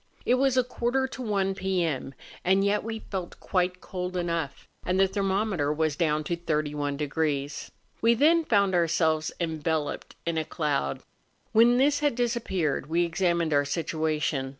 [0.25, 4.99] It was a quarter to one p.m., and yet we felt quite cold enough, and
[4.99, 7.69] the thermometer was down to 31°.
[8.01, 11.03] We then found ourselves enveloped in a cloud.
[11.51, 14.49] When this had disappeared we examined our situation.